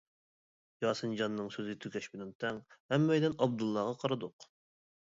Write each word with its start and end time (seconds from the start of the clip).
ياسىنجاننىڭ 0.85 1.51
سۆزى 1.57 1.75
تۈگەش 1.85 2.09
بىلەن 2.15 2.35
تەڭ 2.45 2.65
ھەممەيلەن 2.95 3.39
ئابدۇللاغا 3.43 3.97
قارىدۇق. 4.03 4.53